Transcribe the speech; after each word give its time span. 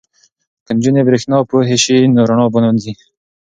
که 0.65 0.71
نجونې 0.77 1.01
بریښنا 1.07 1.37
پوهې 1.49 1.77
شي 1.83 1.97
نو 2.15 2.21
رڼا 2.29 2.45
به 2.53 2.59
نه 2.63 2.71
ځي. 2.83 2.93